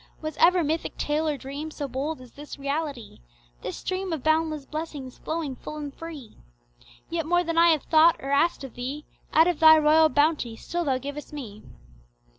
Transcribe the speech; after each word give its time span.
Was 0.19 0.35
ever 0.37 0.63
mythic 0.63 0.97
tale 0.97 1.27
or 1.27 1.37
dream 1.37 1.69
so 1.69 1.87
bold 1.87 2.21
as 2.21 2.31
this 2.31 2.57
reality, 2.57 3.19
This 3.61 3.77
stream 3.77 4.11
of 4.13 4.23
boundless 4.23 4.65
blessings 4.65 5.19
flowing 5.19 5.55
full 5.55 5.75
and 5.77 5.93
free? 5.93 6.37
Yet 7.11 7.27
more 7.27 7.43
than 7.43 7.59
I 7.59 7.67
have 7.69 7.83
thought 7.83 8.15
or 8.19 8.31
asked 8.31 8.63
of 8.63 8.73
Thee 8.73 9.05
Out 9.31 9.45
of 9.47 9.59
Thy 9.59 9.77
royal 9.77 10.09
bounty 10.09 10.55
still 10.55 10.85
Thou 10.85 10.97
givest 10.97 11.33
me. 11.33 11.61